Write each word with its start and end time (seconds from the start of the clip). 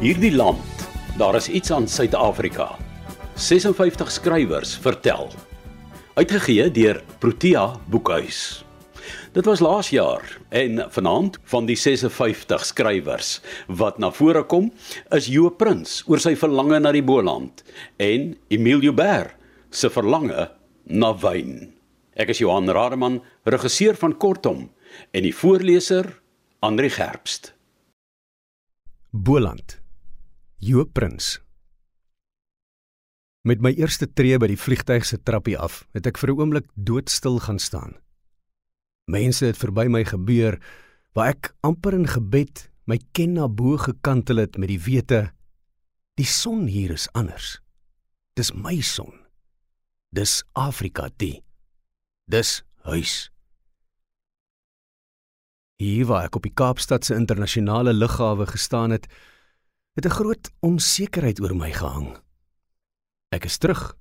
Hierdie 0.00 0.32
land, 0.32 0.88
daar 1.20 1.36
is 1.36 1.48
iets 1.52 1.70
aan 1.76 1.84
Suid-Afrika. 1.88 2.70
56 3.34 4.10
skrywers 4.10 4.70
vertel. 4.80 5.26
Uitgegee 6.16 6.70
deur 6.72 7.02
Protea 7.18 7.74
Boekhuis. 7.92 8.64
Dit 9.36 9.44
was 9.44 9.60
laas 9.60 9.90
jaar 9.92 10.24
en 10.48 10.80
vanaand 10.88 11.36
van 11.52 11.68
die 11.68 11.76
56 11.76 12.64
skrywers 12.64 13.42
wat 13.68 13.98
na 14.00 14.08
vore 14.10 14.40
kom 14.48 14.70
is 15.12 15.28
Jo 15.28 15.50
Prins 15.52 15.98
oor 16.08 16.24
sy 16.24 16.32
verlange 16.32 16.80
na 16.80 16.94
die 16.96 17.04
Boland 17.04 17.60
en 18.00 18.32
Emilio 18.48 18.94
Ber 18.96 19.34
se 19.68 19.92
verlange 19.92 20.46
na 20.88 21.12
wyn. 21.12 21.74
Ek 22.16 22.32
is 22.32 22.40
Johan 22.40 22.72
Rademan, 22.72 23.20
regisseur 23.44 24.00
van 24.00 24.16
Kortom 24.16 24.64
en 25.12 25.28
die 25.28 25.36
voorleser 25.36 26.08
Andri 26.64 26.88
Gerbst. 26.88 27.52
Boland. 29.12 29.79
Joop 30.60 30.92
Prins. 30.92 31.38
Met 33.48 33.62
my 33.64 33.70
eerste 33.80 34.04
tree 34.12 34.36
by 34.36 34.50
die 34.50 34.58
vliegtyg 34.60 35.06
se 35.08 35.16
trappie 35.24 35.54
af, 35.56 35.86
het 35.96 36.04
ek 36.04 36.18
vir 36.20 36.34
'n 36.34 36.36
oomblik 36.36 36.66
doodstil 36.76 37.40
gaan 37.40 37.58
staan. 37.58 37.96
Mense 39.08 39.46
het 39.46 39.56
verby 39.56 39.88
my 39.88 40.04
gebeur 40.04 40.60
waar 41.14 41.32
ek 41.32 41.56
amper 41.64 41.94
in 41.94 42.06
gebed 42.06 42.68
my 42.84 43.00
ken 43.12 43.32
na 43.40 43.48
bo 43.48 43.78
gekantel 43.78 44.36
het 44.36 44.58
met 44.58 44.68
die 44.68 44.78
wete 44.78 45.32
die 46.16 46.28
son 46.28 46.66
hier 46.66 46.90
is 46.90 47.08
anders. 47.14 47.60
Dis 48.36 48.52
my 48.52 48.80
son. 48.80 49.16
Dis 50.12 50.44
Afrika 50.52 51.08
die. 51.16 51.42
Dis 52.28 52.62
huis. 52.84 53.30
Hier 55.80 56.04
waar 56.04 56.24
ek 56.24 56.36
op 56.36 56.42
die 56.42 56.52
Kaapstad 56.52 57.04
se 57.04 57.14
internasionale 57.14 57.92
lughawe 57.92 58.46
gestaan 58.46 58.90
het, 58.90 59.08
het 60.00 60.12
'n 60.12 60.16
groot 60.16 60.50
onsekerheid 60.60 61.40
oor 61.40 61.56
my 61.56 61.72
gehang. 61.72 62.16
Ek 63.28 63.44
is 63.44 63.58
terug. 63.58 63.96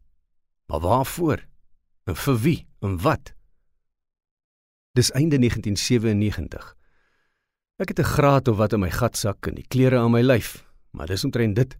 Maar 0.65 0.79
waarvoor? 0.79 1.45
En 2.03 2.15
vir 2.15 2.37
wie? 2.39 2.67
En 2.79 3.01
wat? 3.01 3.33
Dis 4.91 5.11
einde 5.11 5.37
1997. 5.37 6.75
Ek 7.75 7.87
het 7.87 7.99
'n 7.99 8.03
graad 8.03 8.47
of 8.47 8.57
wat 8.57 8.73
in 8.73 8.79
my 8.79 8.89
gatsak 8.89 9.47
en 9.47 9.55
die 9.55 9.67
klere 9.67 9.97
aan 9.97 10.11
my 10.11 10.21
lyf, 10.21 10.65
maar 10.91 11.07
dis 11.07 11.23
omtrent 11.23 11.55
dit. 11.55 11.77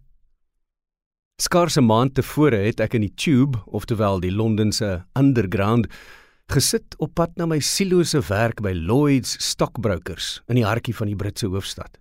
Skaars 1.36 1.76
'n 1.76 1.84
maand 1.84 2.14
tevore 2.14 2.56
het 2.56 2.80
ek 2.80 2.94
in 2.94 3.00
die 3.00 3.14
Tube, 3.14 3.62
oftewel 3.66 4.20
die 4.20 4.32
Londense 4.32 5.06
Underground, 5.18 5.86
gesit 6.46 6.96
op 6.98 7.14
pad 7.14 7.36
na 7.36 7.46
my 7.46 7.60
sielose 7.60 8.20
werk 8.20 8.60
by 8.60 8.72
Lloyd's 8.72 9.48
Stockbrokers 9.48 10.42
in 10.46 10.54
die 10.54 10.66
hartjie 10.66 10.94
van 10.94 11.06
die 11.06 11.16
Britse 11.16 11.46
hoofstad. 11.46 11.99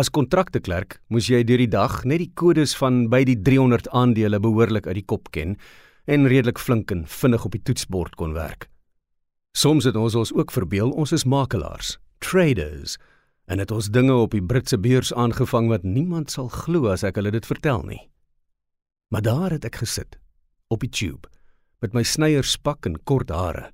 As 0.00 0.08
kontrakteklerk 0.08 0.94
moes 1.12 1.26
jy 1.28 1.42
deur 1.44 1.60
die 1.60 1.68
dag 1.68 1.98
net 2.08 2.22
die 2.22 2.30
kodes 2.32 2.72
van 2.78 3.02
by 3.12 3.18
die 3.28 3.36
300 3.36 3.90
aandele 3.92 4.38
behoorlik 4.40 4.86
uit 4.86 4.96
die 4.96 5.04
kop 5.12 5.28
ken 5.34 5.58
en 6.08 6.28
redelik 6.30 6.60
flink 6.62 6.92
en 6.94 7.02
vinnig 7.04 7.42
op 7.44 7.52
die 7.52 7.60
toetsbord 7.68 8.14
kon 8.16 8.32
werk. 8.32 8.70
Soms 9.52 9.84
het 9.84 9.98
ons 10.00 10.14
ons 10.16 10.30
ook 10.32 10.54
verbeel 10.54 10.94
ons 10.96 11.12
is 11.12 11.26
makelaars, 11.28 11.98
traders, 12.24 12.94
en 13.44 13.60
het 13.60 13.74
ons 13.74 13.90
dinge 13.92 14.14
op 14.14 14.32
die 14.32 14.40
Britse 14.40 14.78
beurs 14.80 15.10
aangevang 15.12 15.68
wat 15.68 15.84
niemand 15.84 16.32
sal 16.32 16.48
glo 16.54 16.88
as 16.88 17.04
ek 17.04 17.18
hulle 17.20 17.34
dit 17.34 17.48
vertel 17.50 17.84
nie. 17.84 18.00
Maar 19.12 19.26
daar 19.26 19.56
het 19.56 19.66
ek 19.68 19.82
gesit 19.82 20.16
op 20.72 20.80
die 20.86 20.92
tube 20.94 21.28
met 21.84 21.92
my 21.92 22.06
snyierspak 22.06 22.88
en 22.88 22.96
kort 23.04 23.34
hare. 23.34 23.68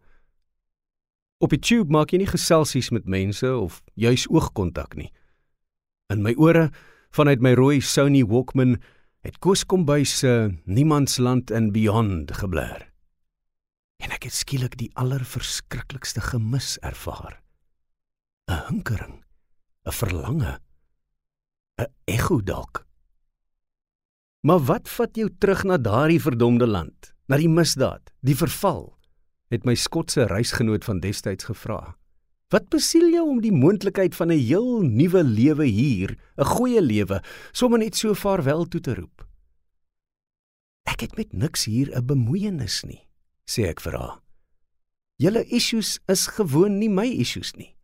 Op 1.39 1.55
die 1.55 1.63
tube 1.63 1.93
maak 1.93 2.11
jy 2.11 2.25
nie 2.25 2.33
geselsies 2.35 2.91
met 2.91 3.07
mense 3.07 3.53
of 3.53 3.79
juis 3.95 4.27
oogkontak 4.33 4.99
nie. 4.99 5.13
In 6.13 6.23
my 6.23 6.35
ore 6.39 6.71
vanuit 7.11 7.41
my 7.43 7.55
rooi 7.59 7.81
Sony 7.83 8.23
Walkman 8.23 8.77
het 9.27 9.41
Koos 9.43 9.65
Kombuis 9.67 10.19
se 10.21 10.55
Niemandsland 10.65 11.51
and 11.51 11.73
Beyond 11.75 12.31
gebler 12.39 12.87
en 13.97 14.13
ek 14.13 14.27
het 14.29 14.37
skielik 14.37 14.77
die 14.79 14.91
allerverskriklikste 15.01 16.21
gemis 16.21 16.77
ervaar. 16.85 17.41
'n 18.47 18.61
Hinkering, 18.69 19.25
'n 19.87 19.93
verlange, 19.93 20.61
'n 21.81 21.91
ego 22.05 22.41
dalk. 22.41 22.85
Maar 24.47 24.61
wat 24.61 24.89
vat 24.89 25.17
jou 25.17 25.29
terug 25.39 25.65
na 25.65 25.77
daardie 25.77 26.21
verdomde 26.21 26.67
land, 26.67 27.15
na 27.27 27.37
die 27.37 27.49
misdaad, 27.49 28.13
die 28.21 28.37
verval? 28.37 28.95
het 29.49 29.65
my 29.65 29.75
skotse 29.75 30.27
reisgenoot 30.27 30.85
van 30.85 31.01
destyds 31.01 31.45
gevra. 31.45 31.97
Wat 32.55 32.69
besiel 32.71 33.09
jou 33.11 33.25
om 33.29 33.41
die 33.43 33.53
moontlikheid 33.55 34.15
van 34.15 34.31
'n 34.31 34.39
heel 34.39 34.83
nuwe 34.83 35.23
lewe 35.25 35.65
hier, 35.65 36.19
'n 36.39 36.45
goeie 36.45 36.81
lewe, 36.81 37.23
sommer 37.53 37.79
net 37.79 37.97
so 37.97 38.15
vaarwel 38.15 38.69
toe 38.69 38.81
te 38.81 38.95
roep? 38.95 39.27
Ek 40.85 41.01
het 41.01 41.17
met 41.17 41.33
niks 41.33 41.65
hier 41.65 41.91
'n 41.91 42.07
bemoeienis 42.07 42.85
nie 42.85 43.07
sê 43.47 43.71
ek 43.71 43.81
vir 43.81 43.97
haar. 43.99 44.21
Julle 45.23 45.45
issues 45.49 45.99
is 46.13 46.27
gewoon 46.37 46.79
nie 46.79 46.91
my 46.93 47.07
issues 47.07 47.55
nie. 47.57 47.75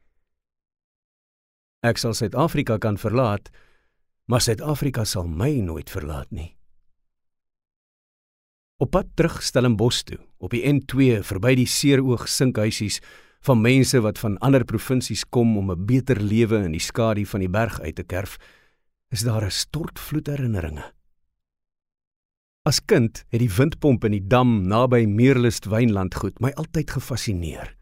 Ek 1.83 1.99
sal 1.99 2.15
Suid-Afrika 2.15 2.79
kan 2.79 2.99
verlaat, 2.99 3.49
maar 4.27 4.41
Suid-Afrika 4.41 5.05
sal 5.05 5.27
my 5.27 5.61
nooit 5.65 5.91
verlaat 5.91 6.31
nie. 6.31 6.57
Op 8.83 8.91
pad 8.91 9.07
terug 9.17 9.43
Stellenbosch 9.43 10.03
toe, 10.03 10.19
op 10.39 10.51
die 10.51 10.63
N2 10.67 11.23
verby 11.23 11.55
die 11.55 11.67
seeroog 11.71 12.29
sinkhuisies 12.29 13.01
van 13.43 13.61
mense 13.61 14.01
wat 14.01 14.19
van 14.23 14.39
ander 14.39 14.65
provinsies 14.65 15.25
kom 15.29 15.57
om 15.59 15.71
'n 15.71 15.87
beter 15.87 16.21
lewe 16.21 16.65
in 16.65 16.73
die 16.73 16.87
skadu 16.91 17.25
van 17.27 17.41
die 17.41 17.51
berg 17.51 17.81
uit 17.81 17.95
te 17.95 18.05
kerf, 18.05 18.39
is 19.11 19.21
daar 19.21 19.45
'n 19.45 19.51
stortvloed 19.51 20.27
herinneringe. 20.27 20.93
As 22.63 22.79
kind 22.85 23.25
het 23.29 23.41
die 23.41 23.51
windpomp 23.51 24.05
in 24.05 24.13
die 24.13 24.27
dam 24.27 24.69
naby 24.69 25.07
Meerlust 25.07 25.65
wynlandgoed 25.65 26.41
my 26.41 26.51
altyd 26.51 26.91
gefassineer. 26.91 27.77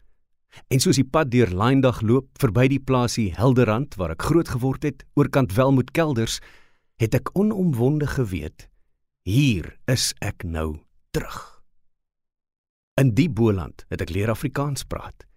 En 0.67 0.79
soos 0.79 0.95
die 0.95 1.05
pad 1.05 1.29
deur 1.31 1.47
Lyndag 1.47 2.01
loop 2.01 2.27
verby 2.41 2.67
die 2.67 2.79
plaasie 2.79 3.29
Helderrand 3.37 3.95
waar 3.95 4.11
ek 4.11 4.21
groot 4.21 4.49
geword 4.49 4.83
het, 4.83 5.05
oorkant 5.13 5.53
Welmoed 5.53 5.91
kelders, 5.91 6.39
het 6.97 7.13
ek 7.13 7.29
onomwonde 7.37 8.07
geweet, 8.07 8.69
hier 9.23 9.77
is 9.85 10.13
ek 10.19 10.43
nou 10.43 10.81
terug. 11.11 11.61
In 12.97 13.13
die 13.13 13.29
Boland 13.29 13.85
het 13.89 14.01
ek 14.01 14.09
leer 14.09 14.29
Afrikaans 14.29 14.83
praat. 14.83 15.30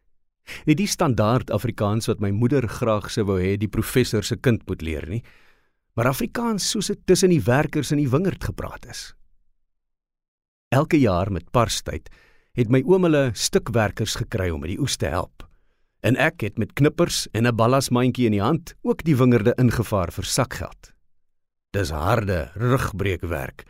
Nie 0.66 0.76
die 0.76 0.88
standaard 0.88 1.50
Afrikaans 1.50 2.06
wat 2.10 2.20
my 2.20 2.30
moeder 2.30 2.68
graag 2.68 3.10
sou 3.10 3.24
wou 3.28 3.38
hê 3.40 3.56
die 3.56 3.70
professor 3.70 4.24
se 4.24 4.36
kind 4.36 4.64
moet 4.68 4.82
leer 4.82 5.08
nie, 5.08 5.22
maar 5.94 6.10
Afrikaans 6.10 6.66
soos 6.70 6.90
dit 6.92 7.00
tussen 7.06 7.30
die 7.30 7.42
werkers 7.42 7.92
in 7.94 8.02
die 8.02 8.10
wingerd 8.10 8.44
gepraat 8.44 8.86
is. 8.90 9.14
Elke 10.74 10.98
jaar 10.98 11.30
met 11.32 11.50
Parstyd 11.54 12.10
het 12.58 12.70
my 12.70 12.82
oom 12.86 13.06
hulle 13.06 13.30
stukwerkers 13.34 14.16
gekry 14.18 14.50
om 14.50 14.62
met 14.64 14.74
die 14.74 14.80
oes 14.82 14.96
te 14.98 15.10
help. 15.10 15.46
En 16.04 16.18
ek 16.20 16.42
het 16.44 16.58
met 16.60 16.74
knippers 16.74 17.26
en 17.32 17.46
'n 17.46 17.56
ballasmandjie 17.56 18.26
in 18.26 18.36
die 18.36 18.42
hand 18.42 18.74
ook 18.82 19.04
die 19.04 19.16
wingerde 19.16 19.54
ingevaar 19.56 20.12
vir 20.12 20.24
sakgeld. 20.24 20.92
Dis 21.72 21.90
harde 21.90 22.50
rugbreekwerk. 22.54 23.64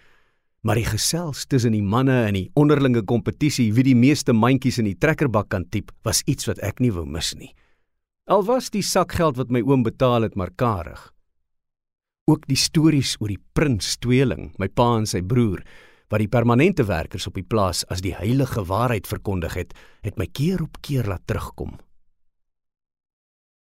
Maar 0.64 0.80
die 0.80 0.88
gesels 0.88 1.44
tussen 1.44 1.74
die 1.76 1.84
manne 1.84 2.22
in 2.30 2.38
die 2.38 2.46
onderlinge 2.56 3.02
kompetisie 3.04 3.68
wie 3.76 3.84
die 3.84 3.98
meeste 3.98 4.32
mandjies 4.32 4.78
in 4.80 4.88
die 4.88 4.96
trekkerbak 4.96 5.50
kan 5.52 5.66
tipe, 5.68 5.92
was 6.08 6.22
iets 6.24 6.48
wat 6.48 6.62
ek 6.64 6.80
nie 6.80 6.92
wou 6.94 7.04
mis 7.04 7.34
nie. 7.36 7.50
Al 8.32 8.46
was 8.48 8.70
die 8.72 8.82
sakgeld 8.82 9.36
wat 9.36 9.52
my 9.52 9.60
oom 9.60 9.84
betaal 9.84 10.24
het 10.24 10.38
maar 10.40 10.54
karig. 10.56 11.10
Ook 12.24 12.46
die 12.48 12.56
stories 12.56 13.18
oor 13.20 13.28
die 13.28 13.42
prins 13.52 13.98
tweeling, 14.00 14.54
my 14.56 14.70
pa 14.72 14.94
en 14.96 15.04
sy 15.04 15.20
broer, 15.20 15.60
wat 16.08 16.24
die 16.24 16.32
permanente 16.32 16.88
werkers 16.88 17.28
op 17.28 17.36
die 17.36 17.44
plaas 17.44 17.84
as 17.92 18.00
die 18.00 18.14
heilige 18.16 18.64
waarheid 18.64 19.04
verkondig 19.04 19.58
het, 19.60 19.76
het 20.00 20.16
my 20.16 20.30
keer 20.32 20.64
op 20.64 20.80
keer 20.80 21.04
laat 21.12 21.26
terugkom. 21.28 21.76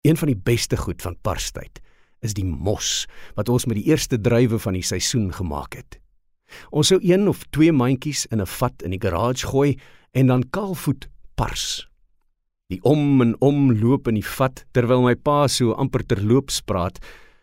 Een 0.03 0.19
van 0.19 0.33
die 0.33 0.39
beste 0.39 0.81
goed 0.81 1.07
van 1.07 1.15
Parstyd 1.23 1.79
is 2.27 2.35
die 2.35 2.45
mos 2.45 3.07
wat 3.39 3.49
ons 3.49 3.71
met 3.71 3.79
die 3.79 3.87
eerste 3.93 4.19
druiwe 4.19 4.59
van 4.59 4.75
die 4.75 4.87
seisoen 4.87 5.31
gemaak 5.31 5.79
het. 5.79 6.01
Ons 6.71 6.93
sou 6.93 6.99
een 7.03 7.29
of 7.29 7.45
twee 7.51 7.73
mandjies 7.73 8.27
in 8.27 8.41
'n 8.41 8.47
vat 8.47 8.83
in 8.83 8.91
die 8.91 9.01
garage 9.01 9.47
gooi 9.47 9.79
en 10.13 10.27
dan 10.27 10.51
kaalvoet 10.51 11.09
pars. 11.35 11.89
Die 12.71 12.83
om 12.83 13.21
en 13.21 13.35
om 13.41 13.73
loop 13.73 14.09
in 14.09 14.15
die 14.15 14.27
vat 14.27 14.65
terwyl 14.73 15.03
my 15.03 15.15
pa 15.15 15.49
so 15.49 15.73
amper 15.73 16.07
terloops 16.07 16.61
praat, 16.61 16.99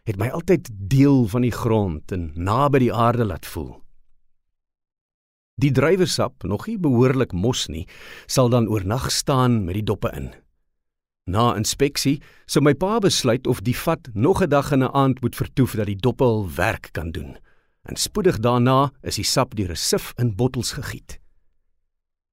het 0.08 0.18
my 0.18 0.30
altyd 0.32 0.70
deel 0.72 1.26
van 1.28 1.42
die 1.42 1.52
grond 1.52 2.12
en 2.12 2.32
naby 2.36 2.80
die 2.80 2.94
aarde 2.94 3.26
laat 3.26 3.46
voel. 3.46 3.82
Die 5.58 5.72
druiwesap, 5.72 6.44
nog 6.44 6.68
nie 6.68 6.78
behoorlik 6.78 7.34
mos 7.34 7.66
nie, 7.68 7.88
sal 8.28 8.50
dan 8.54 8.70
oornag 8.70 9.10
staan 9.12 9.66
met 9.66 9.74
die 9.74 9.84
doppe 9.84 10.12
in. 10.14 10.30
Na 11.28 11.50
inspeksie 11.58 12.22
sou 12.46 12.62
my 12.64 12.72
pa 12.78 13.02
besluit 13.04 13.48
of 13.52 13.60
die 13.66 13.76
vat 13.76 14.08
nog 14.14 14.42
'n 14.42 14.50
dag 14.50 14.72
en 14.72 14.84
'n 14.84 14.94
aand 14.94 15.22
moet 15.22 15.36
vertoef 15.36 15.76
dat 15.76 15.88
die 15.88 16.00
doppe 16.00 16.24
hul 16.24 16.48
werk 16.56 16.90
kan 16.94 17.12
doen. 17.12 17.38
En 17.88 17.96
spoedig 17.96 18.40
daarna 18.44 18.92
is 19.02 19.16
die 19.16 19.26
sap 19.26 19.56
deur 19.56 19.72
'n 19.72 19.80
sif 19.80 20.12
in 20.20 20.36
bottels 20.36 20.72
gegiet. 20.76 21.20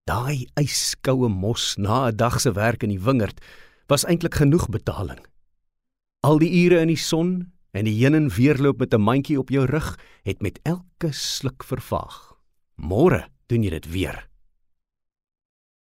Daai 0.05 0.47
yskoue 0.61 1.29
mos 1.29 1.77
na 1.77 2.09
'n 2.09 2.17
dag 2.17 2.41
se 2.41 2.53
werk 2.53 2.83
in 2.83 2.91
die 2.91 3.01
wingerd 3.01 3.41
was 3.87 4.05
eintlik 4.05 4.35
genoeg 4.35 4.69
betaling. 4.69 5.23
Al 6.21 6.39
die 6.39 6.65
ure 6.65 6.81
in 6.81 6.89
die 6.89 6.97
son 6.97 7.53
en 7.71 7.85
die 7.85 7.95
heen 8.03 8.15
en 8.15 8.29
weer 8.29 8.59
loop 8.59 8.79
met 8.79 8.95
'n 8.95 9.01
mandjie 9.01 9.39
op 9.39 9.49
jou 9.49 9.65
rug 9.65 9.99
het 10.23 10.43
met 10.43 10.59
elke 10.63 11.13
sluk 11.13 11.65
vervaag. 11.65 12.35
Môre 12.77 13.29
doen 13.47 13.63
jy 13.63 13.71
dit 13.71 13.91
weer. 13.91 14.29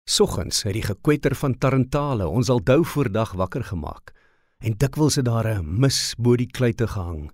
Soggens 0.04 0.62
het 0.62 0.72
die 0.72 0.82
gekwetter 0.82 1.34
van 1.34 1.58
tarantale 1.58 2.26
ons 2.26 2.48
al 2.48 2.62
dou 2.64 2.84
voordag 2.84 3.32
wakker 3.32 3.64
gemaak 3.64 4.12
en 4.58 4.74
dikwels 4.76 5.14
het 5.14 5.24
daar 5.24 5.46
'n 5.46 5.80
mis 5.80 6.14
bo 6.18 6.36
die 6.36 6.50
kluite 6.50 6.86
gehang. 6.86 7.30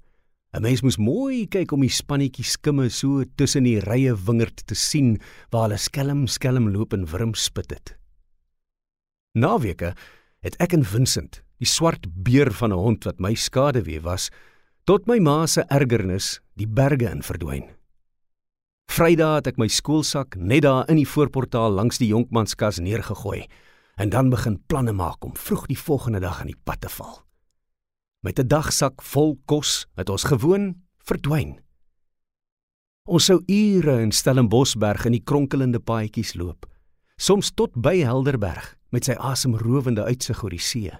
'n 0.54 0.62
Mens 0.62 0.82
moes 0.82 0.96
mooi 0.96 1.46
kyk 1.46 1.72
om 1.72 1.80
die 1.80 1.92
spannetjie 1.92 2.44
skimme 2.44 2.88
so 2.90 3.24
tussen 3.36 3.64
die 3.64 3.80
rye 3.80 4.14
wingerd 4.14 4.66
te 4.66 4.74
sien 4.74 5.18
waar 5.50 5.68
hulle 5.68 5.78
skelm 5.78 6.26
skelm 6.26 6.70
loop 6.72 6.92
en 6.92 7.06
wurm 7.06 7.34
spit 7.34 7.70
het. 7.70 7.96
Naweke 9.34 9.94
het 10.40 10.56
ek 10.62 10.72
en 10.72 10.84
Vincent, 10.84 11.42
die 11.58 11.68
swart 11.68 12.06
beer 12.24 12.52
van 12.52 12.72
'n 12.72 12.78
hond 12.78 13.04
wat 13.04 13.20
my 13.20 13.34
skaduwee 13.34 14.00
was, 14.00 14.30
tot 14.84 15.06
my 15.06 15.18
ma 15.18 15.46
se 15.46 15.64
ergernis 15.68 16.40
die 16.54 16.66
berge 16.66 17.10
in 17.10 17.22
verdwyn. 17.22 17.76
Vrydag 18.86 19.34
het 19.34 19.46
ek 19.46 19.58
my 19.58 19.66
skoolsak 19.68 20.36
net 20.36 20.62
daar 20.62 20.88
in 20.88 20.96
die 20.96 21.08
voorportaal 21.08 21.70
langs 21.70 21.98
die 21.98 22.08
jonkmanskas 22.08 22.78
neergegooi 22.78 23.46
en 23.96 24.08
dan 24.08 24.30
begin 24.30 24.62
planne 24.66 24.92
maak 24.92 25.24
om 25.24 25.36
vroeg 25.36 25.66
die 25.66 25.78
volgende 25.78 26.20
dag 26.20 26.40
aan 26.40 26.46
die 26.46 26.62
pad 26.64 26.80
te 26.80 26.88
val. 26.88 27.25
Met 28.26 28.38
'n 28.38 28.46
dagsak 28.46 29.02
vol 29.02 29.38
kos 29.44 29.86
het 29.94 30.08
ons 30.08 30.24
gewoon 30.24 30.82
verdwyn. 30.98 31.60
Ons 33.04 33.24
sou 33.24 33.42
ure 33.46 34.00
in 34.00 34.12
Stellenbosberg 34.12 35.04
in 35.04 35.12
die 35.12 35.22
kronkelende 35.24 35.78
paadjies 35.78 36.34
loop, 36.34 36.66
soms 37.16 37.52
tot 37.54 37.70
by 37.74 38.02
Helderberg 38.02 38.76
met 38.90 39.04
sy 39.04 39.12
asemrowende 39.12 40.02
uitsig 40.02 40.42
oor 40.42 40.50
die 40.50 40.58
see. 40.58 40.90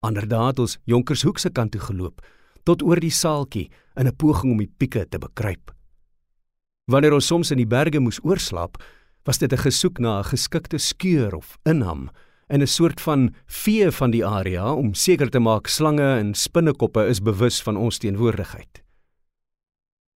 Anderdaad 0.00 0.58
ons 0.58 0.78
Jonkershoek 0.84 1.38
se 1.38 1.50
kant 1.50 1.72
toe 1.72 1.80
geloop 1.80 2.20
tot 2.62 2.82
oor 2.82 3.00
die 3.00 3.10
saaltjie 3.10 3.70
in 3.96 4.06
'n 4.06 4.16
poging 4.16 4.52
om 4.52 4.58
die 4.58 4.74
pieke 4.78 5.08
te 5.08 5.18
bekruip. 5.18 5.72
Wanneer 6.90 7.12
ons 7.12 7.26
soms 7.26 7.50
in 7.50 7.56
die 7.56 7.66
berge 7.66 8.00
moes 8.00 8.20
oorslaap, 8.22 8.76
was 9.24 9.38
dit 9.38 9.52
'n 9.52 9.64
gesoek 9.64 9.98
na 9.98 10.18
'n 10.18 10.24
geskikte 10.24 10.78
skeur 10.78 11.34
of 11.34 11.58
inham 11.64 12.10
en 12.52 12.60
'n 12.60 12.66
soort 12.66 13.00
van 13.00 13.34
vee 13.46 13.90
van 13.90 14.10
die 14.10 14.26
area 14.26 14.74
om 14.74 14.94
seker 14.94 15.30
te 15.30 15.38
maak 15.38 15.66
slange 15.66 16.18
en 16.18 16.34
spinnekoppe 16.34 17.06
is 17.06 17.20
bewus 17.20 17.62
van 17.62 17.76
ons 17.76 17.98
teenwoordigheid. 17.98 18.84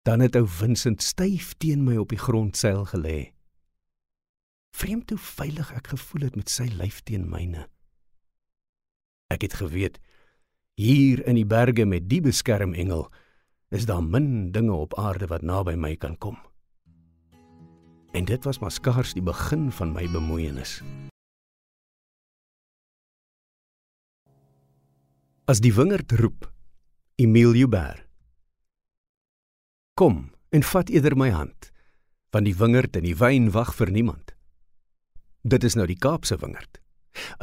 Dan 0.03 0.21
het 0.21 0.37
ou 0.37 0.49
Vincent 0.49 1.03
styf 1.03 1.55
teen 1.59 1.85
my 1.85 1.97
op 1.97 2.09
die 2.09 2.19
grondseil 2.19 2.85
gelê. 2.85 3.33
Vreemd 4.71 5.11
hoe 5.11 5.19
veilig 5.19 5.73
ek 5.73 5.87
gevoel 5.87 6.23
het 6.23 6.37
met 6.37 6.51
sy 6.51 6.65
lyf 6.65 7.03
teen 7.03 7.29
myne. 7.31 7.69
Ek 9.31 9.43
het 9.43 9.55
geweet 9.55 10.01
hier 10.75 11.27
in 11.27 11.35
die 11.35 11.47
berge 11.47 11.85
met 11.85 12.09
die 12.09 12.21
beskermengel 12.21 13.13
is 13.71 13.87
daar 13.87 14.03
min 14.03 14.51
dinge 14.51 14.73
op 14.73 14.99
aarde 14.99 15.27
wat 15.27 15.43
naby 15.43 15.75
my 15.75 15.97
kan 15.97 16.19
kom. 16.19 16.39
En 18.13 18.25
dit 18.25 18.45
was 18.45 18.59
maar 18.59 18.71
skaars 18.71 19.15
die 19.15 19.23
begin 19.23 19.73
van 19.73 19.93
my 19.93 20.11
bemoeienis. 20.11 20.83
As 25.45 25.59
die 25.61 25.75
wingerd 25.77 26.09
roep, 26.17 26.47
Emile 27.21 27.53
Joubert. 27.53 28.01
Kom 29.93 30.31
en 30.49 30.63
vat 30.65 30.89
eerder 30.89 31.13
my 31.21 31.27
hand, 31.35 31.69
want 32.33 32.49
die 32.49 32.55
wingerd 32.57 32.97
en 32.97 33.05
die 33.05 33.13
wyn 33.21 33.51
wag 33.53 33.75
vir 33.77 33.93
niemand. 33.93 34.33
Dit 35.45 35.67
is 35.69 35.77
nou 35.77 35.85
die 35.85 35.99
Kaapse 36.01 36.39
wingerd, 36.41 36.81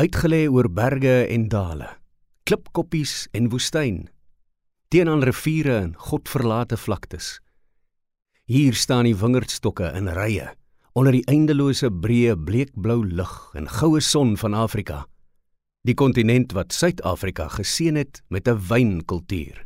uitgelê 0.01 0.47
oor 0.49 0.71
berge 0.73 1.27
en 1.29 1.45
dale, 1.53 1.91
klipkoppies 2.49 3.27
en 3.37 3.51
woestyn, 3.53 4.07
teenoor 4.89 5.21
riviere 5.29 5.77
en 5.83 5.93
godverlate 5.93 6.81
vlaktes. 6.81 7.35
Hier 8.49 8.73
staan 8.73 9.05
die 9.05 9.15
wingerdstokke 9.21 9.93
in 9.93 10.09
rye 10.09 10.49
onder 10.97 11.13
die 11.13 11.25
eindelose 11.29 11.93
breë 11.93 12.33
bleekblou 12.33 13.03
lug 13.05 13.37
en 13.53 13.69
goue 13.69 14.01
son 14.01 14.33
van 14.41 14.57
Afrika. 14.57 15.05
Die 15.81 15.95
kontinent 15.97 16.51
wat 16.53 16.75
Suid-Afrika 16.77 17.47
geseën 17.49 17.95
het 17.97 18.21
met 18.29 18.47
'n 18.47 18.59
wynkultuur. 18.69 19.65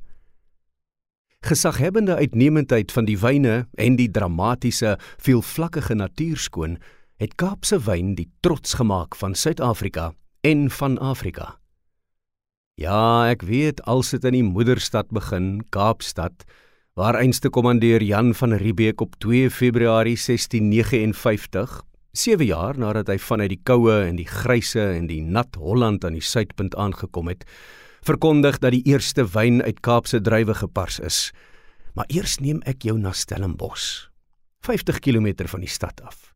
Gesaghebende 1.43 2.15
uitnemendheid 2.15 2.91
van 2.91 3.05
die 3.05 3.19
wyne 3.19 3.67
en 3.73 3.95
die 3.95 4.11
dramatiese, 4.11 4.97
veelvlakkige 5.17 5.93
natuurskoon 5.93 6.77
het 7.17 7.35
Kaapse 7.35 7.79
wyn 7.79 8.15
die 8.15 8.29
trots 8.39 8.73
gemaak 8.73 9.15
van 9.15 9.35
Suid-Afrika 9.35 10.13
en 10.41 10.69
van 10.71 10.97
Afrika. 10.97 11.59
Ja, 12.73 13.29
ek 13.29 13.41
weet 13.41 13.83
als 13.83 14.09
dit 14.09 14.23
in 14.23 14.31
die 14.31 14.43
moederstad 14.43 15.09
begin, 15.09 15.65
Kaapstad, 15.69 16.43
waar 16.93 17.15
einste 17.15 17.49
kommandeur 17.49 18.03
Jan 18.03 18.33
van 18.35 18.53
Riebeeck 18.53 19.01
op 19.01 19.15
2 19.15 19.51
Februarie 19.51 20.17
1659, 20.17 21.83
7 22.15 22.45
jaar 22.47 22.77
nadat 22.79 23.09
hy 23.11 23.17
vanuit 23.19 23.51
die 23.51 23.63
koue 23.67 23.95
en 24.07 24.15
die 24.15 24.27
gryse 24.27 24.79
en 24.79 25.09
die 25.09 25.19
nat 25.19 25.57
Holland 25.59 26.05
aan 26.07 26.15
die 26.15 26.23
suidpunt 26.23 26.75
aangekom 26.79 27.27
het, 27.27 27.43
verkondig 28.07 28.61
dat 28.63 28.71
die 28.71 28.85
eerste 28.87 29.25
wyn 29.33 29.59
uit 29.65 29.81
Kaapse 29.83 30.21
druiwe 30.23 30.55
gepars 30.55 31.01
is. 31.03 31.17
Maar 31.95 32.07
eers 32.13 32.37
neem 32.39 32.61
ek 32.69 32.85
jou 32.87 32.95
na 32.99 33.11
Stellenbosch, 33.11 34.07
50 34.63 35.01
km 35.03 35.47
van 35.51 35.65
die 35.65 35.71
stad 35.71 35.99
af. 36.07 36.31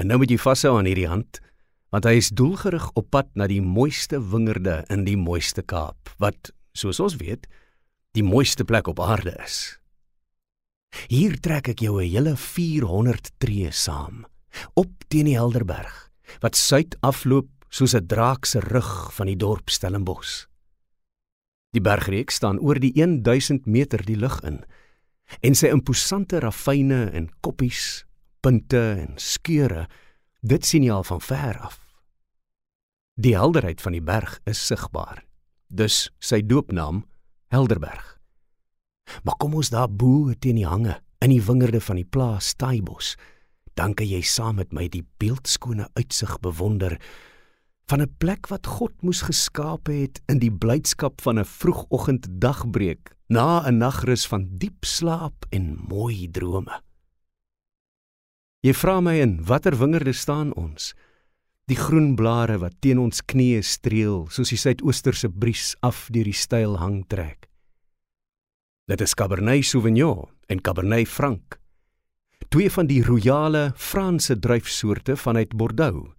En 0.00 0.08
nou 0.08 0.20
moet 0.22 0.32
jy 0.32 0.38
vashou 0.40 0.78
aan 0.78 0.88
hierdie 0.88 1.08
hand, 1.10 1.42
want 1.92 2.08
hy 2.08 2.16
is 2.20 2.32
doelgerig 2.32 2.88
op 2.96 3.10
pad 3.12 3.28
na 3.36 3.48
die 3.48 3.60
mooiste 3.64 4.20
wingerde 4.32 4.82
in 4.92 5.04
die 5.04 5.18
mooiste 5.20 5.64
Kaap, 5.64 6.12
wat, 6.22 6.52
soos 6.72 7.00
ons 7.00 7.18
weet, 7.20 7.44
die 8.16 8.24
mooiste 8.24 8.64
plek 8.64 8.88
op 8.88 9.00
aarde 9.04 9.36
is. 9.44 9.76
Hier 11.12 11.36
trek 11.44 11.68
ek 11.76 11.84
jou 11.84 12.00
'n 12.00 12.08
hele 12.08 12.36
400 12.36 13.32
tree 13.38 13.68
saam 13.72 14.24
op 14.74 14.90
teen 15.08 15.24
die 15.30 15.38
Helderberg 15.38 16.08
wat 16.42 16.56
suid 16.56 16.96
afloop 17.00 17.48
soos 17.68 17.94
'n 17.94 18.06
draak 18.06 18.46
se 18.46 18.60
rug 18.60 19.12
van 19.14 19.26
die 19.26 19.36
dorp 19.36 19.68
Stellenbosch. 19.70 20.46
Die 21.70 21.80
bergreeks 21.80 22.34
staan 22.34 22.58
oor 22.58 22.78
die 22.80 22.92
1000 22.94 23.66
meter 23.66 24.04
die 24.04 24.16
lug 24.16 24.40
in 24.40 24.64
en 25.40 25.54
sy 25.54 25.68
imposante 25.68 26.40
rafyne 26.40 27.10
en 27.12 27.28
koppies, 27.40 28.04
punte 28.40 28.80
en 29.04 29.18
skeure, 29.20 29.86
dit 30.40 30.64
sien 30.64 30.82
jy 30.82 30.92
al 30.94 31.04
van 31.04 31.20
ver 31.20 31.58
af. 31.58 31.76
Die 33.20 33.36
helderheid 33.36 33.80
van 33.80 33.92
die 33.92 34.02
berg 34.04 34.38
is 34.46 34.60
sigbaar. 34.66 35.24
Dus 35.68 36.08
sy 36.18 36.40
doopnaam 36.40 37.04
Helderberg. 37.52 38.16
Maar 39.24 39.36
kom 39.36 39.54
ons 39.58 39.72
daar 39.72 39.90
bo 39.90 40.32
teen 40.38 40.56
die 40.60 40.68
hange 40.68 41.00
in 41.24 41.32
die 41.32 41.42
wingerde 41.42 41.80
van 41.80 41.98
die 41.98 42.06
plaas 42.06 42.52
Staaibos, 42.54 43.16
dan 43.78 43.94
kan 43.94 44.08
jy 44.10 44.24
saam 44.26 44.58
met 44.58 44.72
my 44.74 44.88
die 44.90 45.04
beeldskone 45.22 45.86
uitsig 45.94 46.32
bewonder 46.42 46.98
van 47.88 48.02
'n 48.02 48.14
plek 48.18 48.50
wat 48.50 48.66
God 48.66 48.92
moes 49.02 49.22
geskaap 49.22 49.86
het 49.86 50.20
in 50.26 50.38
die 50.38 50.50
blydskap 50.50 51.20
van 51.20 51.38
'n 51.38 51.44
vroegoggend 51.44 52.26
dagbreek 52.40 53.14
na 53.28 53.62
'n 53.66 53.78
nagrus 53.78 54.26
van 54.26 54.48
diep 54.58 54.84
slaap 54.84 55.46
en 55.50 55.78
mooi 55.88 56.28
drome. 56.30 56.82
Jy 58.60 58.74
vra 58.74 59.00
my 59.00 59.20
in 59.20 59.44
watter 59.44 59.78
wingerde 59.78 60.12
staan 60.12 60.54
ons? 60.54 60.94
Die 61.66 61.76
groen 61.76 62.14
blare 62.14 62.58
wat 62.58 62.74
teen 62.80 62.98
ons 62.98 63.22
knieë 63.22 63.62
streel, 63.62 64.26
soos 64.30 64.48
die 64.48 64.58
suidoosterse 64.58 65.28
bries 65.28 65.76
af 65.80 66.08
deur 66.10 66.24
die 66.24 66.32
styl 66.32 66.76
hang 66.76 67.06
trek. 67.06 67.48
Dit 68.88 69.00
is 69.00 69.14
Cabernet 69.14 69.64
Sauvignon 69.64 70.28
en 70.48 70.60
Cabernet 70.60 71.08
Franc. 71.08 71.57
Twee 72.48 72.70
van 72.70 72.86
die 72.86 73.02
royale 73.04 73.72
Franse 73.76 74.38
druifsoorte 74.38 75.16
vanuit 75.16 75.56
Bordeaux. 75.56 76.14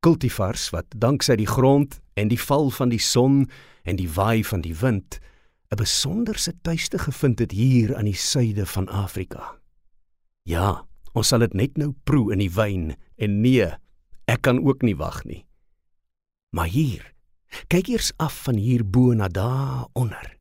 Cultivars 0.00 0.70
wat 0.70 0.86
danksy 0.96 1.36
die 1.36 1.46
grond 1.46 2.00
en 2.14 2.28
die 2.28 2.40
val 2.40 2.70
van 2.70 2.88
die 2.88 3.00
son 3.00 3.44
en 3.82 3.96
die 3.96 4.10
waai 4.10 4.44
van 4.44 4.60
die 4.60 4.74
wind 4.74 5.20
'n 5.70 5.76
besonderse 5.76 6.52
tuiste 6.62 6.98
gevind 6.98 7.38
het 7.38 7.50
hier 7.50 7.96
aan 7.96 8.04
die 8.04 8.16
suide 8.16 8.66
van 8.66 8.88
Afrika. 8.88 9.58
Ja, 10.42 10.86
ons 11.12 11.28
sal 11.28 11.38
dit 11.38 11.54
net 11.54 11.76
nou 11.76 11.94
proe 12.04 12.32
in 12.32 12.38
die 12.38 12.52
wyn 12.52 12.96
en 13.16 13.40
nee, 13.40 13.74
Ek 14.24 14.40
kan 14.42 14.62
ook 14.64 14.82
nie 14.82 14.96
wag 14.96 15.24
nie. 15.28 15.44
Maar 16.56 16.70
hier, 16.72 17.04
kyk 17.68 17.90
eers 17.92 18.12
af 18.16 18.36
van 18.46 18.56
hier 18.56 18.84
bo 18.84 19.12
na 19.12 19.28
daar 19.28 19.86
onder. 19.92 20.38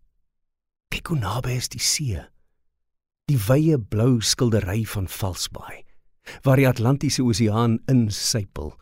Kyk 0.93 1.11
hoe 1.11 1.19
naby 1.19 1.57
is 1.59 1.67
die 1.73 1.83
see. 1.83 2.21
Die 3.31 3.39
wye 3.39 3.77
blou 3.79 4.17
skildery 4.19 4.81
van 4.91 5.05
Valsbaai, 5.07 5.85
waar 6.43 6.59
die 6.59 6.67
Atlantiese 6.67 7.23
Oseaan 7.23 7.77
insypel. 7.87 8.73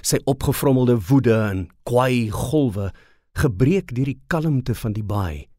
Sy 0.00 0.22
opgevrommelde 0.24 0.96
woede 1.10 1.34
en 1.50 1.66
kwaai 1.84 2.30
golwe 2.32 2.88
gebreek 3.36 3.92
deur 3.92 4.08
die 4.08 4.22
kalmte 4.32 4.72
van 4.78 4.96
die 4.96 5.04
baai, 5.04 5.50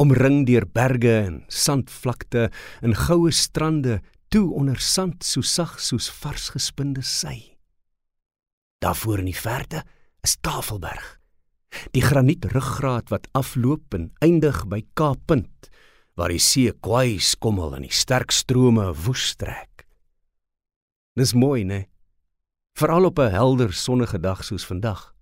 omring 0.00 0.46
deur 0.48 0.64
berge 0.64 1.12
en 1.26 1.42
sandvlakte 1.52 2.48
en 2.80 2.96
goue 2.96 3.34
strande 3.36 3.98
toe 4.32 4.46
onder 4.56 4.80
sand 4.80 5.26
so 5.26 5.44
sag 5.44 5.76
soos 5.76 6.08
varsgespinde 6.08 7.04
sy. 7.04 7.36
Daarvoor 8.80 9.26
in 9.26 9.28
die 9.28 9.36
verte 9.36 9.84
is 10.24 10.38
Tafelberg. 10.40 11.18
Die 11.92 12.00
granietruggraat 12.00 13.12
wat 13.12 13.28
afloop 13.36 13.92
en 13.92 14.08
eindig 14.24 14.64
by 14.72 14.80
Kaappunt 14.96 15.68
waar 16.18 16.34
die 16.34 16.42
see 16.42 16.72
kwai 16.82 17.20
skommel 17.22 17.76
en 17.76 17.84
die 17.86 17.94
sterk 17.94 18.34
strome 18.34 18.88
woes 19.04 19.36
trek. 19.38 19.86
Dis 21.14 21.32
mooi, 21.34 21.62
né? 21.62 21.86
Veral 22.74 23.06
op 23.06 23.18
'n 23.18 23.30
helder 23.30 23.72
sonnige 23.72 24.18
dag 24.18 24.44
soos 24.44 24.66
vandag. 24.66 25.14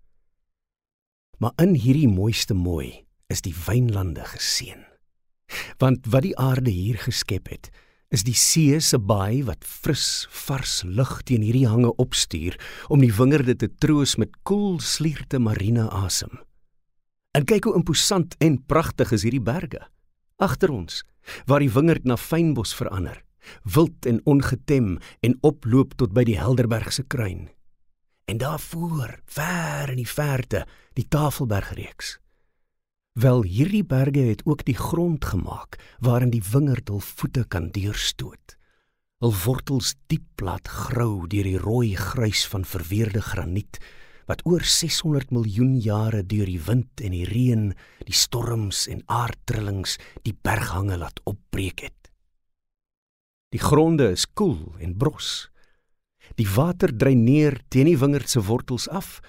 Maar 1.38 1.52
in 1.56 1.74
hierdie 1.74 2.08
mooiste 2.08 2.54
mooi 2.54 3.04
is 3.28 3.40
die 3.40 3.54
wynlande 3.66 4.24
geseën. 4.24 4.84
Want 5.78 6.06
wat 6.06 6.22
die 6.22 6.36
aarde 6.36 6.70
hier 6.70 6.98
geskep 6.98 7.48
het, 7.48 7.70
is 8.08 8.22
die 8.22 8.34
see 8.34 8.80
se 8.80 8.98
baai 8.98 9.44
wat 9.44 9.64
fris, 9.64 10.26
vars 10.30 10.82
lug 10.82 11.22
teen 11.22 11.42
hierdie 11.42 11.68
hange 11.68 11.94
opstuur 11.96 12.56
om 12.88 13.00
die 13.00 13.12
wingerde 13.12 13.56
te 13.56 13.68
troos 13.68 14.16
met 14.16 14.36
koel 14.42 14.80
slierte 14.80 15.38
marine 15.38 15.90
asem. 15.90 16.40
En 17.32 17.44
kyk 17.44 17.64
hoe 17.64 17.74
imposant 17.74 18.34
en 18.38 18.64
pragtig 18.66 19.12
is 19.12 19.22
hierdie 19.22 19.42
berge 19.44 19.90
agter 20.36 20.70
ons 20.70 21.02
waar 21.46 21.62
die 21.64 21.72
wingerd 21.72 22.04
na 22.06 22.16
fynbos 22.16 22.74
verander, 22.76 23.18
wild 23.62 24.06
en 24.06 24.20
ongetem 24.24 24.96
en 25.26 25.38
oploop 25.46 25.96
tot 25.98 26.12
by 26.14 26.22
die 26.28 26.38
Helderberg 26.38 26.92
se 26.94 27.02
kruin. 27.02 27.48
En 28.26 28.38
daarvoor, 28.38 29.20
ver 29.26 29.90
in 29.94 30.00
die 30.02 30.10
verte, 30.10 30.64
die 30.98 31.06
Tafelbergreeks. 31.08 32.16
Wel 33.16 33.42
hierdie 33.48 33.84
berge 33.86 34.26
het 34.28 34.42
ook 34.44 34.64
die 34.66 34.76
grond 34.76 35.24
gemaak 35.24 35.78
waarin 36.04 36.30
die 36.34 36.42
wingerd 36.52 36.90
hul 36.92 37.00
voete 37.00 37.46
kan 37.48 37.70
deurstoot. 37.72 38.56
Hul 39.24 39.32
wortels 39.44 39.94
diep 40.10 40.42
laat 40.44 40.68
grou 40.68 41.24
deur 41.24 41.48
die 41.48 41.58
rooi 41.62 41.94
grys 41.96 42.44
van 42.52 42.66
verweerde 42.68 43.22
graniet 43.24 43.80
wat 44.26 44.42
oor 44.46 44.64
600 44.66 45.30
miljoen 45.34 45.76
jare 45.82 46.22
deur 46.26 46.48
die 46.50 46.60
wind 46.66 47.02
en 47.02 47.14
die 47.14 47.26
reën, 47.28 47.70
die 48.06 48.16
storms 48.16 48.86
en 48.90 49.04
aardtrillings 49.06 49.96
die 50.26 50.34
berghange 50.34 50.98
laat 50.98 51.22
opbreek 51.24 51.86
het. 51.86 52.10
Die 53.54 53.62
gronde 53.62 54.10
is 54.12 54.26
koel 54.26 54.74
en 54.82 54.96
bros. 54.98 55.48
Die 56.36 56.48
water 56.50 56.90
dreineer 56.90 57.60
teen 57.70 57.86
die 57.86 57.98
wingerd 57.98 58.28
se 58.28 58.42
wortels 58.42 58.88
af 58.90 59.20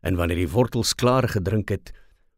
en 0.00 0.16
wanneer 0.16 0.40
die 0.40 0.52
wortels 0.52 0.94
klaar 0.96 1.28
gedrink 1.28 1.70
het, 1.74 1.92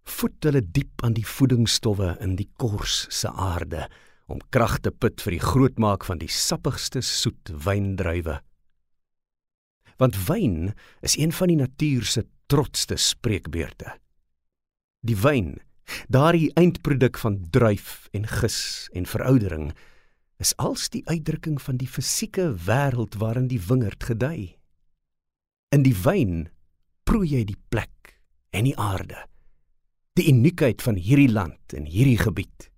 voed 0.09 0.43
hulle 0.49 0.63
diep 0.65 1.05
aan 1.05 1.15
die 1.15 1.27
voedingsstowwe 1.27 2.17
in 2.25 2.35
die 2.39 2.49
kors 2.59 3.05
se 3.15 3.31
aarde 3.31 3.87
om 4.29 4.41
krag 4.53 4.79
te 4.85 4.91
put 4.93 5.23
vir 5.25 5.37
die 5.37 5.45
grootmaak 5.45 6.05
van 6.09 6.21
die 6.21 6.31
sappigste 6.33 7.01
soet 7.05 7.53
wyndruiwe. 7.65 8.41
Want 9.99 10.19
wyn 10.29 10.73
is 11.05 11.17
een 11.19 11.33
van 11.35 11.51
die 11.51 11.59
natuur 11.59 12.05
se 12.07 12.27
trotsste 12.47 12.97
spreekbeurte. 12.97 13.99
Die 15.05 15.17
wyn, 15.19 15.57
daardie 16.09 16.51
eindproduk 16.59 17.19
van 17.19 17.41
druif 17.51 18.09
en 18.17 18.27
gis 18.27 18.89
en 18.93 19.07
veroudering, 19.07 19.73
is 20.39 20.55
als 20.57 20.89
die 20.95 21.03
uitdrukking 21.09 21.59
van 21.63 21.77
die 21.81 21.89
fisieke 21.91 22.53
wêreld 22.67 23.19
waarin 23.19 23.51
die 23.51 23.61
wingerd 23.61 24.05
gedei. 24.05 24.55
In 25.75 25.83
die 25.83 25.97
wyn 26.05 26.47
proe 27.05 27.27
jy 27.27 27.43
die 27.45 27.59
plek 27.69 28.21
en 28.55 28.65
die 28.65 28.77
aarde 28.79 29.27
die 30.19 30.33
uniekheid 30.33 30.83
van 30.83 30.99
hierdie 30.99 31.31
land 31.31 31.75
en 31.77 31.87
hierdie 31.87 32.19
gebied. 32.19 32.71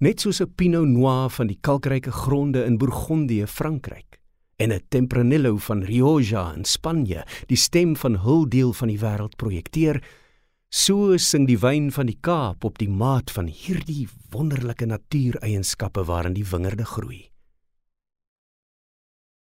Net 0.00 0.20
soos 0.20 0.40
'n 0.40 0.54
Pinot 0.56 0.88
Noir 0.88 1.30
van 1.30 1.46
die 1.46 1.58
kalkryke 1.60 2.10
gronde 2.10 2.64
in 2.64 2.78
Bourgondië, 2.78 3.46
Frankryk, 3.46 4.19
en 4.60 4.72
'n 4.72 4.80
Tempranillo 4.88 5.56
van 5.56 5.82
Rioja 5.82 6.52
in 6.54 6.64
Spanje, 6.64 7.24
die 7.46 7.56
stem 7.56 7.96
van 7.96 8.14
hul 8.14 8.48
deel 8.48 8.72
van 8.72 8.88
die 8.88 8.98
wêreld 8.98 9.36
projekteer, 9.36 10.02
so 10.68 11.16
sing 11.16 11.46
die 11.46 11.58
wyn 11.58 11.90
van 11.92 12.06
die 12.06 12.18
Kaap 12.20 12.64
op 12.64 12.78
die 12.78 12.88
maat 12.88 13.30
van 13.30 13.46
hierdie 13.46 14.08
wonderlike 14.30 14.86
natuureienskappe 14.86 16.04
waarin 16.04 16.34
die 16.34 16.44
wingerde 16.44 16.84
groei. 16.84 17.30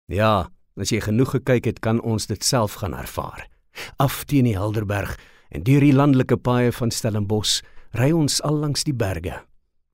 Ja, 0.05 0.49
as 0.77 0.89
jy 0.89 1.01
genoeg 1.01 1.31
gekyk 1.31 1.65
het, 1.65 1.79
kan 1.79 2.01
ons 2.01 2.27
dit 2.27 2.43
self 2.43 2.73
gaan 2.73 2.93
ervaar. 2.93 3.49
Af 3.97 4.23
teen 4.25 4.43
die 4.43 4.57
Helderberg 4.57 5.17
en 5.49 5.63
deur 5.63 5.81
die 5.81 5.93
landelike 5.93 6.37
paaie 6.37 6.71
van 6.71 6.91
Stellenbosch 6.91 7.61
ry 7.91 8.11
ons 8.11 8.41
al 8.41 8.55
langs 8.55 8.83
die 8.83 8.93
berge 8.93 9.41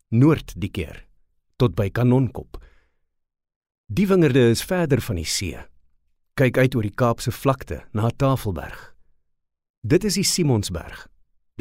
noord 0.10 0.54
die 0.56 0.70
keer 0.70 1.06
tot 1.58 1.76
by 1.76 1.90
Kanonkop. 1.90 2.60
Die 3.88 4.08
wingerde 4.08 4.50
is 4.50 4.64
verder 4.66 4.98
van 5.02 5.20
die 5.20 5.28
see. 5.30 5.60
Kyk 6.34 6.58
uit 6.58 6.76
oor 6.76 6.86
die 6.88 6.96
Kaapse 6.98 7.30
vlakte 7.32 7.84
na 7.94 8.10
Tafelberg. 8.10 8.96
Dit 9.86 10.04
is 10.10 10.16
die 10.18 10.26
Simonsberg, 10.26 11.04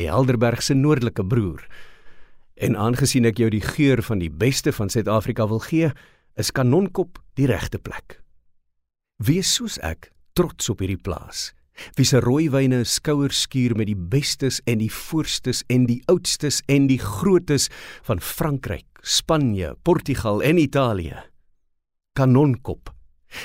die 0.00 0.08
Helderberg 0.08 0.62
se 0.64 0.72
noordelike 0.74 1.20
broer. 1.28 1.60
En 2.56 2.78
aangesien 2.80 3.28
ek 3.28 3.42
jou 3.42 3.50
die 3.52 3.60
geur 3.60 4.00
van 4.06 4.22
die 4.24 4.30
beste 4.32 4.72
van 4.72 4.88
Suid-Afrika 4.88 5.44
wil 5.50 5.60
gee, 5.66 5.90
is 6.40 6.48
Kanonkop 6.50 7.20
die 7.36 7.50
regte 7.50 7.76
plek. 7.78 8.22
Wees 9.20 9.52
soos 9.52 9.76
ek 9.84 10.08
trots 10.32 10.72
op 10.72 10.80
hierdie 10.80 11.00
plaas 11.00 11.50
wie 11.98 12.06
se 12.06 12.20
rooiwyne 12.22 12.84
skouers 12.86 13.40
skuur 13.48 13.72
met 13.74 13.88
die 13.90 13.98
bestes 13.98 14.60
en 14.70 14.78
die 14.78 14.92
voorstes 14.94 15.64
en 15.66 15.88
die 15.90 15.98
oudstes 16.06 16.60
en 16.70 16.86
die 16.86 17.00
grootes 17.02 17.66
van 18.06 18.22
Frankryk, 18.22 18.86
Spanje, 19.02 19.74
Portugal 19.82 20.38
en 20.46 20.62
Italië. 20.62 21.33
Kanonkop 22.14 22.94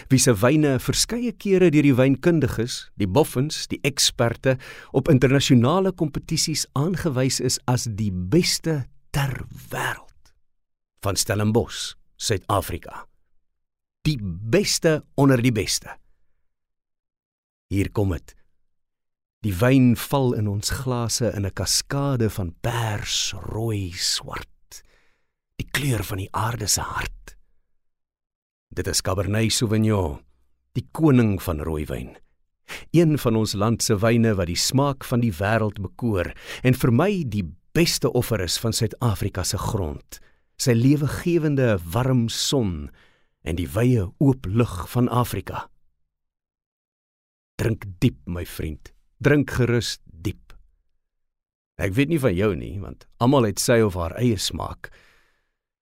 wie 0.09 0.19
se 0.21 0.33
wyne 0.41 0.77
verskeie 0.81 1.33
kere 1.38 1.69
deur 1.73 1.85
die 1.85 1.95
wynkundiges, 1.97 2.89
die 2.99 3.07
boffins, 3.09 3.65
die 3.71 3.79
eksperte 3.88 4.57
op 4.95 5.09
internasionale 5.11 5.93
kompetisies 5.95 6.65
aangewys 6.77 7.39
is 7.43 7.59
as 7.69 7.88
die 7.89 8.11
beste 8.11 8.83
ter 9.15 9.33
wêreld. 9.71 10.33
Van 11.03 11.15
Stellenbosch, 11.15 11.95
Suid-Afrika. 12.19 13.05
Die 14.07 14.17
beste 14.21 14.99
onder 15.15 15.41
die 15.41 15.53
beste. 15.55 15.95
Hier 17.69 17.91
kom 17.93 18.13
dit. 18.15 18.35
Die 19.45 19.53
wyn 19.55 19.93
val 19.95 20.33
in 20.35 20.49
ons 20.51 20.71
glase 20.81 21.31
in 21.31 21.45
'n 21.45 21.53
kaskade 21.53 22.29
van 22.29 22.53
pers, 22.61 23.33
rooi, 23.53 23.91
swart. 23.95 24.83
Die 25.55 25.67
kleur 25.71 26.03
van 26.03 26.17
die 26.17 26.31
aarde 26.31 26.67
se 26.67 26.81
hart. 26.81 27.38
Dit 28.79 28.88
is 28.88 29.01
Cabernet 29.03 29.51
Sauvignon, 29.51 30.21
die 30.71 30.86
koning 30.95 31.33
van 31.43 31.59
rooiwyn. 31.67 32.13
Een 32.95 33.17
van 33.19 33.36
ons 33.36 33.51
land 33.59 33.83
se 33.83 33.98
wyne 34.00 34.29
wat 34.39 34.48
die 34.48 34.55
smaak 34.55 35.03
van 35.03 35.19
die 35.19 35.33
wêreld 35.36 35.81
bekoor 35.83 36.29
en 36.63 36.77
vir 36.79 36.93
my 36.95 37.09
die 37.27 37.43
beste 37.75 38.07
offer 38.15 38.39
is 38.39 38.55
van 38.63 38.71
Suid-Afrika 38.71 39.43
se 39.43 39.59
grond. 39.59 40.21
Sy 40.55 40.77
lewegewende 40.77 41.74
warm 41.91 42.29
son 42.31 42.88
en 43.43 43.59
die 43.59 43.67
wye 43.67 44.05
oop 44.24 44.48
lug 44.48 44.77
van 44.93 45.12
Afrika. 45.12 45.65
Drink 47.59 47.83
diep, 48.00 48.21
my 48.31 48.45
vriend. 48.48 48.93
Drink 49.19 49.51
gerus 49.57 49.98
diep. 50.07 50.55
Ek 51.83 51.98
weet 52.00 52.13
nie 52.15 52.21
van 52.24 52.38
jou 52.38 52.53
nie, 52.55 52.77
want 52.79 53.03
almal 53.19 53.50
het 53.50 53.59
sy 53.59 53.81
of 53.83 54.00
haar 54.00 54.15
eie 54.24 54.39
smaak. 54.39 54.88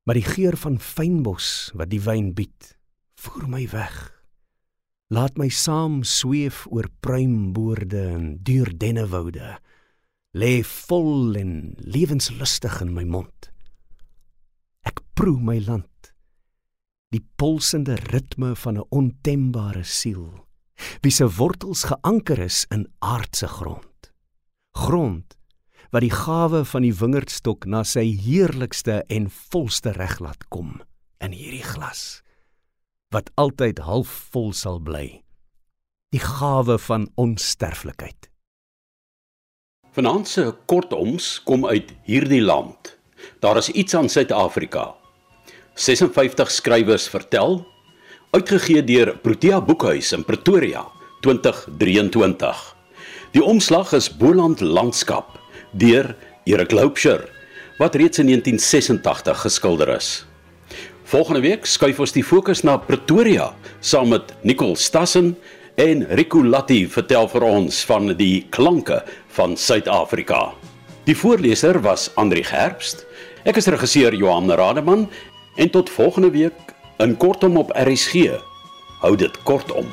Maar 0.09 0.17
die 0.17 0.25
geur 0.25 0.57
van 0.57 0.81
fynbos 0.81 1.69
wat 1.77 1.93
die 1.93 2.01
wyn 2.01 2.33
bied, 2.33 2.73
voer 3.27 3.47
my 3.51 3.65
weg. 3.71 3.95
Laat 5.11 5.37
my 5.39 5.47
saam 5.51 6.01
sweef 6.03 6.65
oor 6.71 6.87
pruimboorde 7.03 8.01
en 8.15 8.25
duur 8.43 8.71
dennewoude. 8.79 9.57
Lê 10.35 10.63
vol 10.63 11.35
en 11.39 11.51
lewenslustig 11.77 12.81
in 12.83 12.93
my 12.95 13.03
mond. 13.03 13.49
Ek 14.87 15.01
proe 15.15 15.39
my 15.39 15.59
land. 15.63 16.11
Die 17.11 17.23
pulsende 17.39 17.95
ritme 18.11 18.55
van 18.55 18.77
'n 18.77 18.87
ontembare 18.89 19.83
siel 19.83 20.45
wie 21.01 21.11
se 21.11 21.25
wortels 21.25 21.83
geanker 21.89 22.39
is 22.39 22.65
in 22.69 22.85
aardse 22.99 23.47
grond. 23.47 24.13
Grond 24.71 25.37
wat 25.89 26.01
die 26.01 26.11
gawe 26.11 26.65
van 26.65 26.81
die 26.81 26.93
wingerdstok 26.93 27.65
na 27.65 27.83
sy 27.83 28.05
heerlikste 28.21 29.03
en 29.07 29.29
volste 29.31 29.91
reg 29.95 30.19
laat 30.19 30.47
kom 30.47 30.81
in 31.23 31.31
hierdie 31.31 31.63
glas 31.63 32.21
wat 33.13 33.31
altyd 33.39 33.79
halfvol 33.87 34.51
sal 34.53 34.81
bly. 34.83 35.21
Die 36.11 36.23
gawe 36.23 36.77
van 36.79 37.07
onsterflikheid. 37.15 38.29
Vanaand 39.95 40.27
se 40.27 40.51
kortoms 40.69 41.37
kom 41.47 41.65
uit 41.65 41.93
hierdie 42.05 42.43
land. 42.43 42.97
Daar 43.41 43.57
is 43.57 43.71
iets 43.71 43.95
aan 43.95 44.09
Suid-Afrika. 44.09 44.95
56 45.73 46.51
skrywers 46.51 47.07
vertel 47.09 47.63
uitgegee 48.31 48.83
deur 48.83 49.15
Protea 49.23 49.61
Boekhuis 49.61 50.11
in 50.11 50.25
Pretoria 50.25 50.83
2023. 51.21 52.61
Die 53.31 53.43
omslag 53.43 53.93
is 53.97 54.11
Boland 54.17 54.61
Landskap 54.61 55.39
deur 55.71 56.15
Erik 56.45 56.71
Loupsher 56.71 57.25
wat 57.77 57.95
reeds 57.95 58.19
in 58.19 58.25
1986 58.25 59.41
geskilder 59.41 59.95
is. 59.95 60.26
Volgende 61.07 61.39
week 61.39 61.63
skuif 61.63 62.01
ons 62.03 62.11
die 62.11 62.23
fokus 62.25 62.65
na 62.67 62.73
Pretoria 62.83 63.53
saam 63.79 64.09
met 64.11 64.33
Nicole 64.43 64.75
Stassen 64.75 65.37
En 65.79 66.01
Rico 66.19 66.41
Latti 66.43 66.81
vertel 66.91 67.29
vir 67.31 67.45
ons 67.47 67.77
van 67.87 68.09
die 68.19 68.41
klanke 68.51 68.97
van 69.37 69.53
Suid-Afrika. 69.55 70.49
Die 71.07 71.15
voorleser 71.15 71.79
was 71.85 72.09
Andri 72.19 72.41
Gerbst. 72.43 73.05
Ek 73.47 73.61
is 73.61 73.69
regisseur 73.71 74.17
Johan 74.17 74.51
Rademan 74.51 75.05
en 75.55 75.71
tot 75.71 75.93
volgende 75.95 76.33
week 76.35 76.75
in 76.99 77.15
kortom 77.15 77.55
op 77.61 77.71
RSG. 77.77 78.33
Hou 79.05 79.15
dit 79.15 79.39
kortom. 79.47 79.87